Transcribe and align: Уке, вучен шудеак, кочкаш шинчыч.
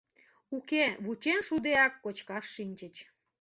Уке, 0.55 0.83
вучен 1.03 1.39
шудеак, 1.47 1.93
кочкаш 2.03 2.45
шинчыч. 2.55 2.95